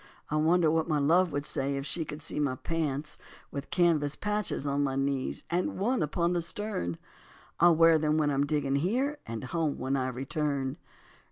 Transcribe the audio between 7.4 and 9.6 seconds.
I'll wear them when I'm digging here And